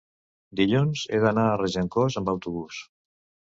[0.59, 2.83] dilluns he d'anar a Regencós amb autobús.